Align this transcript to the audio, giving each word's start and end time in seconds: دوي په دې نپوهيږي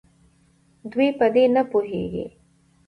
دوي 0.91 1.07
په 1.19 1.25
دې 1.33 1.43
نپوهيږي 1.55 2.25